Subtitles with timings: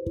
[0.00, 0.08] Kok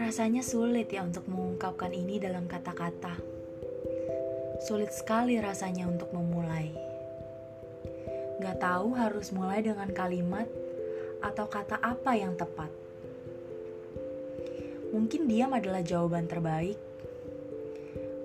[0.00, 3.20] rasanya sulit ya untuk mengungkapkan ini dalam kata-kata?
[4.64, 6.72] Sulit sekali rasanya untuk memulai.
[8.40, 10.48] Gak tahu harus mulai dengan kalimat
[11.20, 12.72] atau kata apa yang tepat.
[14.96, 16.80] Mungkin diam adalah jawaban terbaik.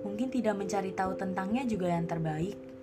[0.08, 2.79] Mungkin tidak mencari tahu tentangnya juga yang terbaik.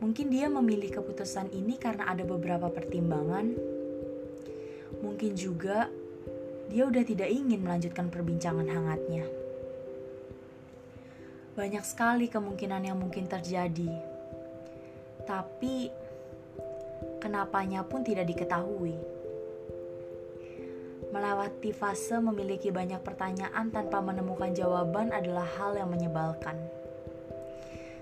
[0.00, 3.52] Mungkin dia memilih keputusan ini karena ada beberapa pertimbangan.
[5.04, 5.92] Mungkin juga
[6.72, 9.28] dia udah tidak ingin melanjutkan perbincangan hangatnya.
[11.52, 13.92] Banyak sekali kemungkinan yang mungkin terjadi,
[15.28, 15.92] tapi
[17.20, 18.96] kenapanya pun tidak diketahui.
[21.10, 26.79] Melewati fase memiliki banyak pertanyaan tanpa menemukan jawaban adalah hal yang menyebalkan.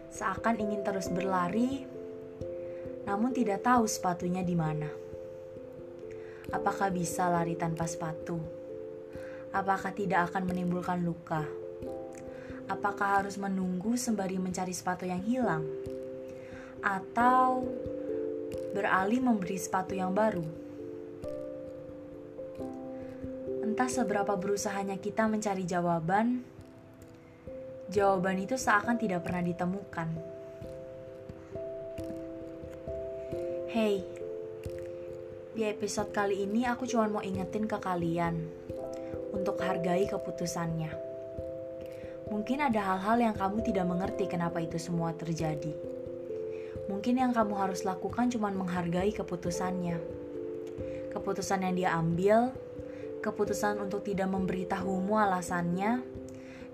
[0.08, 1.84] Seakan ingin terus berlari,
[3.04, 4.88] namun tidak tahu sepatunya di mana.
[6.48, 8.58] Apakah bisa lari tanpa sepatu?
[9.52, 11.44] apakah tidak akan menimbulkan luka?
[12.68, 15.64] Apakah harus menunggu sembari mencari sepatu yang hilang?
[16.84, 17.64] Atau
[18.76, 20.44] beralih memberi sepatu yang baru?
[23.64, 26.44] Entah seberapa berusahanya kita mencari jawaban,
[27.88, 30.08] jawaban itu seakan tidak pernah ditemukan.
[33.68, 34.04] Hey,
[35.56, 38.36] di episode kali ini aku cuma mau ingetin ke kalian
[39.32, 40.92] untuk hargai keputusannya.
[42.28, 45.72] Mungkin ada hal-hal yang kamu tidak mengerti kenapa itu semua terjadi.
[46.92, 49.96] Mungkin yang kamu harus lakukan cuma menghargai keputusannya.
[51.08, 52.52] Keputusan yang dia ambil,
[53.24, 56.17] keputusan untuk tidak memberitahumu alasannya,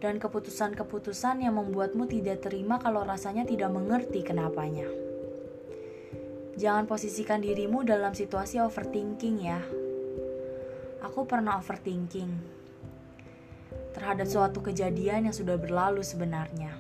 [0.05, 4.85] dan keputusan-keputusan yang membuatmu tidak terima kalau rasanya tidak mengerti kenapanya.
[6.61, 9.65] Jangan posisikan dirimu dalam situasi overthinking ya
[11.15, 12.33] aku pernah overthinking
[13.95, 16.75] terhadap suatu kejadian yang sudah berlalu sebenarnya.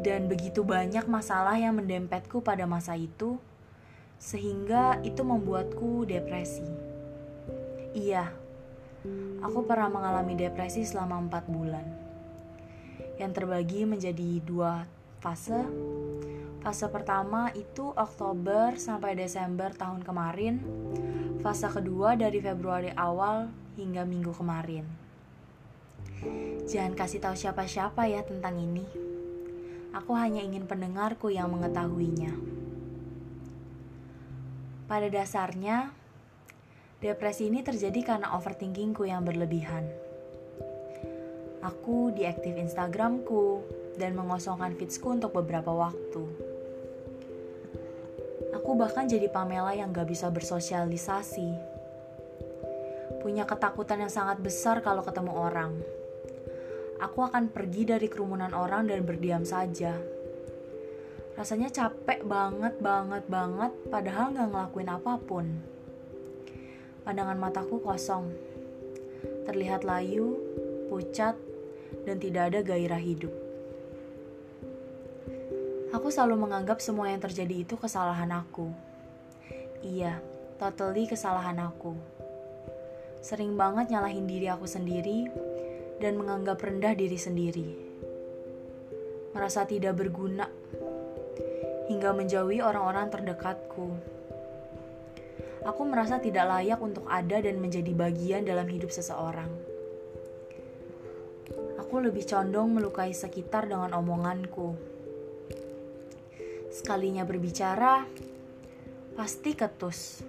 [0.00, 3.36] Dan begitu banyak masalah yang mendempetku pada masa itu,
[4.16, 6.64] sehingga itu membuatku depresi.
[7.92, 8.32] Iya,
[9.40, 11.86] aku pernah mengalami depresi selama empat bulan,
[13.16, 14.86] yang terbagi menjadi dua
[15.20, 15.64] fase
[16.66, 20.58] Fase pertama itu Oktober sampai Desember tahun kemarin.
[21.38, 23.46] Fase kedua dari Februari awal
[23.78, 24.82] hingga minggu kemarin.
[26.66, 28.82] Jangan kasih tahu siapa-siapa ya tentang ini.
[29.94, 32.34] Aku hanya ingin pendengarku yang mengetahuinya.
[34.90, 35.94] Pada dasarnya,
[36.96, 39.84] depresi ini terjadi karena overthinkingku yang berlebihan.
[41.60, 43.60] Aku diaktif Instagramku
[44.00, 46.24] dan mengosongkan feedsku untuk beberapa waktu.
[48.56, 51.50] Aku bahkan jadi Pamela yang gak bisa bersosialisasi.
[53.20, 55.72] Punya ketakutan yang sangat besar kalau ketemu orang.
[56.96, 59.92] Aku akan pergi dari kerumunan orang dan berdiam saja.
[61.36, 65.75] Rasanya capek banget, banget, banget, padahal gak ngelakuin apa pun.
[67.06, 68.34] Pandangan mataku kosong.
[69.46, 70.42] Terlihat layu,
[70.90, 71.38] pucat,
[72.02, 73.30] dan tidak ada gairah hidup.
[75.94, 78.74] Aku selalu menganggap semua yang terjadi itu kesalahan aku.
[79.86, 80.18] Iya,
[80.58, 81.94] totally kesalahan aku.
[83.22, 85.30] Sering banget nyalahin diri aku sendiri
[86.02, 87.68] dan menganggap rendah diri sendiri.
[89.30, 90.50] Merasa tidak berguna
[91.86, 94.15] hingga menjauhi orang-orang terdekatku.
[95.66, 99.50] Aku merasa tidak layak untuk ada dan menjadi bagian dalam hidup seseorang.
[101.82, 104.96] Aku lebih condong melukai sekitar dengan omonganku
[106.76, 108.04] Sekalinya berbicara,
[109.16, 110.20] pasti ketus.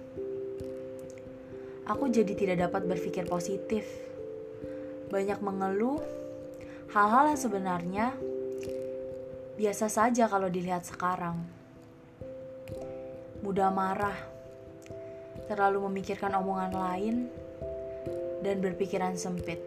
[1.84, 3.84] Aku jadi tidak dapat berpikir positif.
[5.12, 6.00] Banyak mengeluh,
[6.96, 8.06] hal-hal yang sebenarnya
[9.60, 11.36] biasa saja kalau dilihat sekarang.
[13.44, 14.16] Mudah marah,
[15.48, 17.16] terlalu memikirkan omongan lain,
[18.44, 19.58] dan berpikiran sempit.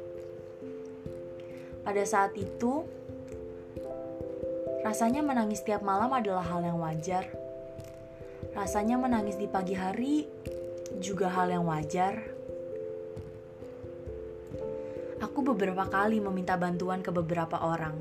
[1.82, 2.86] Pada saat itu,
[4.82, 7.30] Rasanya menangis tiap malam adalah hal yang wajar.
[8.58, 10.26] Rasanya menangis di pagi hari
[10.98, 12.18] juga hal yang wajar.
[15.22, 17.94] Aku beberapa kali meminta bantuan ke beberapa orang,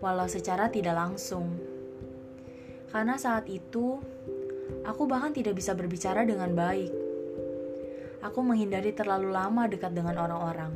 [0.00, 1.60] walau secara tidak langsung.
[2.88, 4.00] Karena saat itu,
[4.86, 6.92] aku bahkan tidak bisa berbicara dengan baik.
[8.20, 10.72] Aku menghindari terlalu lama dekat dengan orang-orang.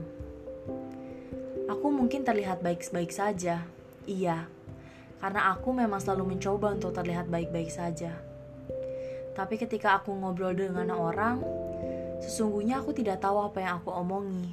[1.68, 3.64] Aku mungkin terlihat baik-baik saja,
[4.04, 4.48] iya,
[5.24, 8.12] karena aku memang selalu mencoba untuk terlihat baik-baik saja.
[9.34, 11.40] Tapi ketika aku ngobrol dengan orang,
[12.20, 14.52] sesungguhnya aku tidak tahu apa yang aku omongi.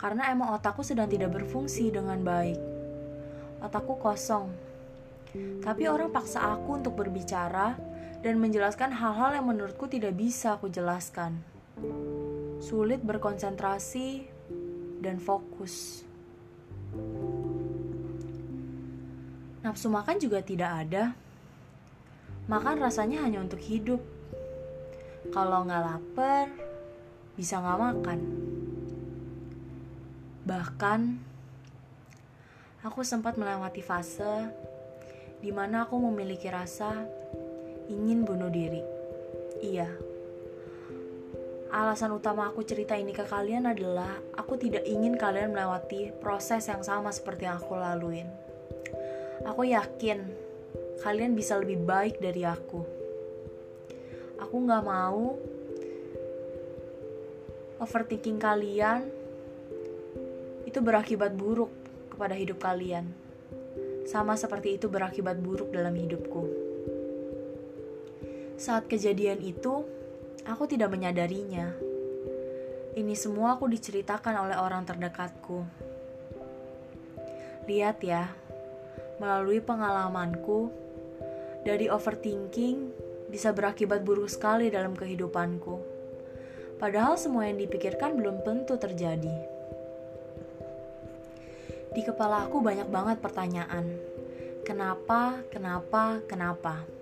[0.00, 2.58] Karena emang otakku sedang tidak berfungsi dengan baik.
[3.62, 4.50] Otakku kosong.
[5.62, 7.78] Tapi orang paksa aku untuk berbicara
[8.22, 11.42] dan menjelaskan hal-hal yang menurutku tidak bisa aku jelaskan.
[12.62, 14.30] Sulit berkonsentrasi
[15.02, 16.06] dan fokus.
[19.66, 21.04] Nafsu makan juga tidak ada.
[22.46, 23.98] Makan rasanya hanya untuk hidup.
[25.34, 26.46] Kalau nggak lapar,
[27.34, 28.20] bisa nggak makan.
[30.42, 31.00] Bahkan,
[32.82, 34.50] aku sempat melewati fase
[35.42, 37.21] di mana aku memiliki rasa
[37.90, 38.82] ingin bunuh diri.
[39.62, 39.88] Iya,
[41.72, 46.84] alasan utama aku cerita ini ke kalian adalah aku tidak ingin kalian melewati proses yang
[46.84, 48.28] sama seperti yang aku laluin.
[49.48, 50.20] Aku yakin
[51.00, 52.84] kalian bisa lebih baik dari aku.
[54.36, 55.40] Aku gak mau
[57.80, 59.08] overthinking kalian
[60.68, 61.72] itu berakibat buruk
[62.12, 63.08] kepada hidup kalian.
[64.04, 66.61] Sama seperti itu berakibat buruk dalam hidupku.
[68.62, 69.82] Saat kejadian itu,
[70.46, 71.74] aku tidak menyadarinya.
[72.94, 75.66] Ini semua aku diceritakan oleh orang terdekatku.
[77.66, 78.30] Lihat ya,
[79.18, 80.70] melalui pengalamanku,
[81.66, 82.94] dari overthinking
[83.34, 85.82] bisa berakibat buruk sekali dalam kehidupanku.
[86.78, 89.36] Padahal semua yang dipikirkan belum tentu terjadi.
[91.90, 93.90] Di kepala aku banyak banget pertanyaan.
[94.62, 97.01] Kenapa, kenapa, kenapa?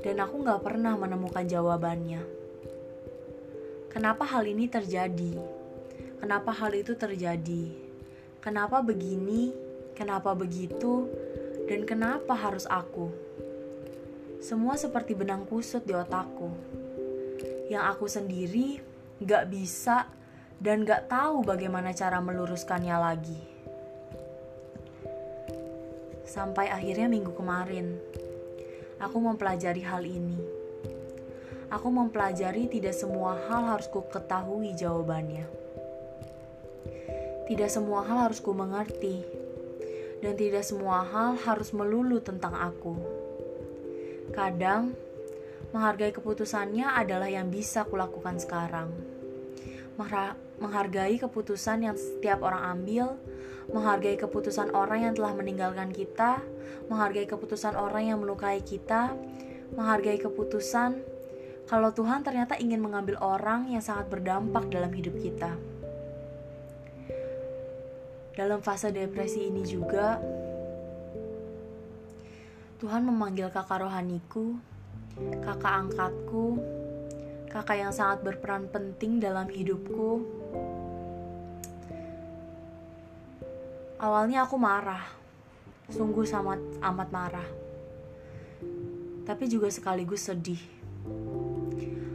[0.00, 2.24] Dan aku gak pernah menemukan jawabannya.
[3.90, 5.34] Kenapa hal ini terjadi?
[6.20, 7.74] Kenapa hal itu terjadi?
[8.40, 9.52] Kenapa begini?
[9.92, 11.10] Kenapa begitu?
[11.68, 13.12] Dan kenapa harus aku?
[14.40, 16.48] Semua seperti benang kusut di otakku.
[17.68, 18.68] Yang aku sendiri
[19.20, 20.08] gak bisa
[20.56, 23.40] dan gak tahu bagaimana cara meluruskannya lagi.
[26.24, 28.00] Sampai akhirnya minggu kemarin,
[29.00, 30.36] aku mempelajari hal ini.
[31.72, 35.48] Aku mempelajari tidak semua hal harus ku ketahui jawabannya.
[37.48, 39.24] Tidak semua hal harus ku mengerti
[40.20, 42.94] dan tidak semua hal harus melulu tentang aku.
[44.30, 44.94] Kadang,
[45.72, 48.92] menghargai keputusannya adalah yang bisa kulakukan sekarang.
[50.60, 53.16] Menghargai keputusan yang setiap orang ambil,
[53.70, 56.42] menghargai keputusan orang yang telah meninggalkan kita,
[56.90, 59.14] menghargai keputusan orang yang melukai kita,
[59.74, 61.20] menghargai keputusan
[61.70, 65.54] kalau Tuhan ternyata ingin mengambil orang yang sangat berdampak dalam hidup kita.
[68.34, 70.18] Dalam fase depresi ini juga,
[72.82, 74.58] Tuhan memanggil kakak rohaniku,
[75.46, 76.58] kakak angkatku,
[77.46, 80.39] kakak yang sangat berperan penting dalam hidupku.
[84.00, 85.04] Awalnya aku marah,
[85.92, 87.48] sungguh sangat amat marah,
[89.28, 90.56] tapi juga sekaligus sedih.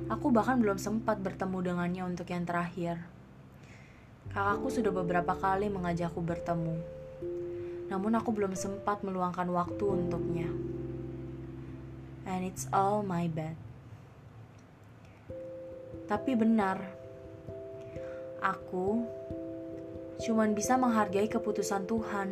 [0.09, 2.97] Aku bahkan belum sempat bertemu dengannya untuk yang terakhir.
[4.33, 6.73] Kakakku sudah beberapa kali mengajakku bertemu,
[7.93, 10.49] namun aku belum sempat meluangkan waktu untuknya.
[12.25, 13.54] And it's all my bad.
[16.09, 16.81] Tapi benar,
[18.42, 19.06] aku
[20.24, 22.30] cuman bisa menghargai keputusan Tuhan.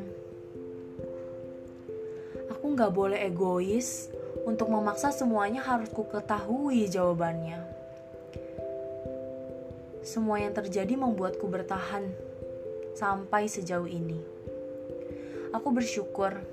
[2.53, 4.07] Aku nggak boleh egois
[4.47, 7.59] untuk memaksa semuanya harus ku ketahui jawabannya.
[10.03, 12.11] Semua yang terjadi membuatku bertahan
[12.95, 14.19] sampai sejauh ini.
[15.55, 16.43] Aku bersyukur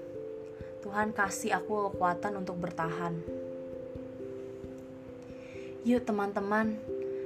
[0.80, 3.20] Tuhan kasih aku kekuatan untuk bertahan.
[5.84, 6.76] Yuk teman-teman,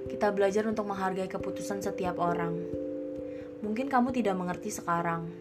[0.07, 2.84] kita belajar untuk menghargai keputusan setiap orang.
[3.65, 5.33] Mungkin kamu tidak mengerti sekarang,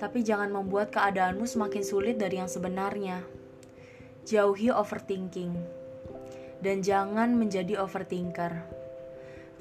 [0.00, 3.20] tapi jangan membuat keadaanmu semakin sulit dari yang sebenarnya.
[4.24, 5.52] Jauhi overthinking,
[6.64, 8.80] dan jangan menjadi overthinker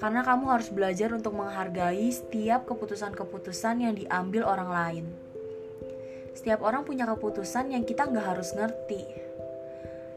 [0.01, 5.05] karena kamu harus belajar untuk menghargai setiap keputusan-keputusan yang diambil orang lain.
[6.33, 9.05] Setiap orang punya keputusan yang kita nggak harus ngerti.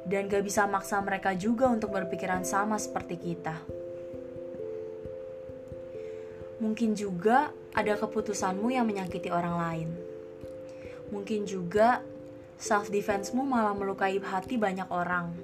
[0.08, 3.56] Dan gak bisa maksa mereka juga untuk berpikiran sama seperti kita.
[6.64, 9.88] Mungkin juga ada keputusanmu yang menyakiti orang lain.
[11.12, 12.00] Mungkin juga
[12.56, 15.36] self defense-mu malah melukai hati banyak orang.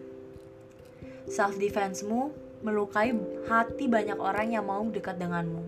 [1.28, 2.32] Self defense-mu
[2.64, 3.12] melukai
[3.52, 5.60] hati banyak orang yang mau dekat denganmu.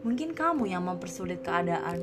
[0.00, 2.00] Mungkin kamu yang mempersulit keadaan.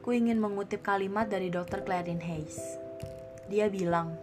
[0.00, 1.84] ku ingin mengutip kalimat dari Dr.
[1.84, 2.56] Clarin Hayes.
[3.52, 4.16] Dia bilang,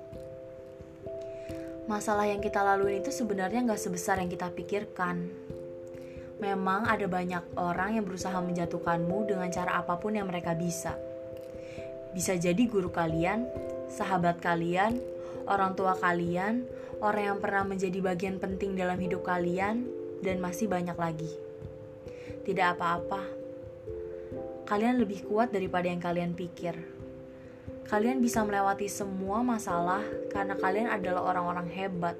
[1.88, 5.32] masalah yang kita lalui itu sebenarnya nggak sebesar yang kita pikirkan.
[6.38, 10.94] Memang ada banyak orang yang berusaha menjatuhkanmu dengan cara apa pun yang mereka bisa.
[12.14, 13.48] Bisa jadi guru kalian,
[13.90, 15.00] sahabat kalian,
[15.50, 16.68] orang tua kalian,
[17.02, 19.88] orang yang pernah menjadi bagian penting dalam hidup kalian,
[20.22, 21.32] dan masih banyak lagi.
[22.46, 23.22] Tidak apa-apa,
[24.68, 26.97] kalian lebih kuat daripada yang kalian pikir.
[27.88, 32.20] Kalian bisa melewati semua masalah karena kalian adalah orang-orang hebat.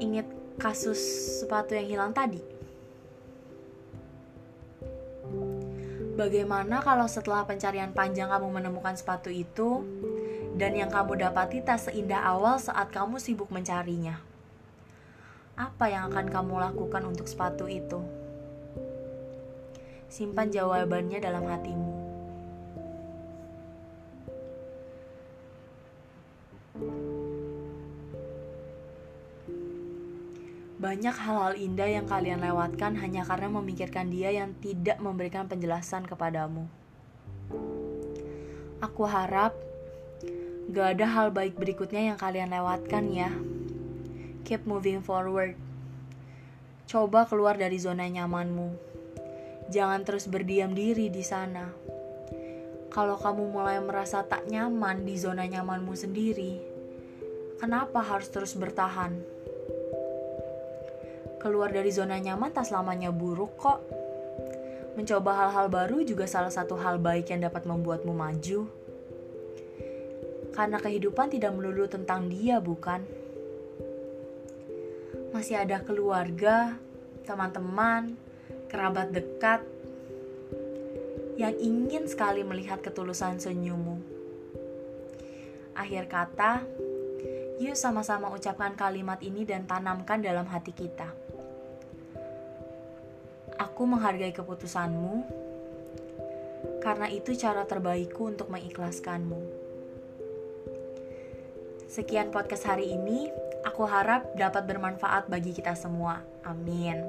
[0.00, 0.24] Ingat
[0.56, 0.96] kasus
[1.44, 2.40] sepatu yang hilang tadi?
[6.16, 9.84] Bagaimana kalau setelah pencarian panjang kamu menemukan sepatu itu
[10.56, 14.16] dan yang kamu dapati tak seindah awal saat kamu sibuk mencarinya?
[15.60, 18.00] Apa yang akan kamu lakukan untuk sepatu itu?
[20.08, 21.91] Simpan jawabannya dalam hatimu.
[31.02, 36.70] Banyak hal-hal indah yang kalian lewatkan hanya karena memikirkan dia yang tidak memberikan penjelasan kepadamu.
[38.78, 39.50] Aku harap
[40.70, 43.34] gak ada hal baik berikutnya yang kalian lewatkan ya.
[44.46, 45.58] Keep moving forward.
[46.86, 48.70] Coba keluar dari zona nyamanmu.
[49.74, 51.66] Jangan terus berdiam diri di sana.
[52.94, 56.62] Kalau kamu mulai merasa tak nyaman di zona nyamanmu sendiri,
[57.58, 59.31] kenapa harus terus bertahan?
[61.42, 63.82] Keluar dari zona nyaman tak selamanya buruk kok.
[64.94, 68.70] Mencoba hal-hal baru juga salah satu hal baik yang dapat membuatmu maju.
[70.54, 73.02] Karena kehidupan tidak melulu tentang dia, bukan?
[75.32, 76.76] masih ada keluarga,
[77.24, 78.20] teman-teman,
[78.68, 79.64] kerabat dekat
[81.40, 83.96] yang ingin sekali melihat ketulusan senyummu.
[85.72, 86.68] Akhir kata,
[87.56, 91.21] yuk sama-sama ucapkan kalimat ini dan tanamkan dalam hati kita.
[93.62, 95.22] Aku menghargai keputusanmu,
[96.82, 99.38] karena itu cara terbaikku untuk mengikhlaskanmu.
[101.86, 103.30] Sekian podcast hari ini.
[103.62, 106.18] Aku harap dapat bermanfaat bagi kita semua.
[106.42, 107.06] Amin.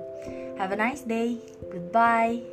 [0.62, 1.42] Have a nice day.
[1.74, 2.53] Goodbye.